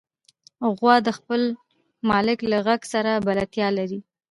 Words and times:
غوا 0.77 0.95
د 1.07 1.09
خپل 1.17 1.41
مالک 2.09 2.39
له 2.51 2.57
غږ 2.67 2.81
سره 2.93 3.11
بلدتیا 3.25 3.67
لري. 3.77 3.99